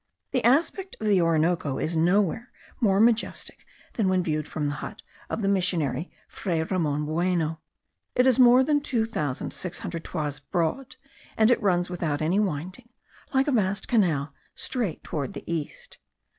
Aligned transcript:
The 0.31 0.43
aspect 0.43 0.95
of 0.99 1.05
the 1.05 1.21
Orinoco 1.21 1.77
is 1.77 1.95
nowhere 1.95 2.51
more 2.79 2.99
majestic 2.99 3.67
than 3.93 4.09
when 4.09 4.23
viewed 4.23 4.47
from 4.47 4.65
the 4.65 4.73
hut 4.81 5.03
of 5.29 5.43
the 5.43 5.47
missionary, 5.47 6.09
Fray 6.27 6.63
Ramon 6.63 7.05
Bueno. 7.05 7.61
It 8.15 8.25
is 8.25 8.39
more 8.39 8.63
than 8.63 8.81
two 8.81 9.05
thousand 9.05 9.53
six 9.53 9.81
hundred 9.81 10.03
toises 10.03 10.39
broad, 10.39 10.95
and 11.37 11.51
it 11.51 11.61
runs 11.61 11.87
without 11.87 12.19
any 12.19 12.39
winding, 12.39 12.89
like 13.31 13.47
a 13.47 13.51
vast 13.51 13.87
canal, 13.87 14.33
straight 14.55 15.03
toward 15.03 15.33
the 15.33 15.43
east. 15.45 15.99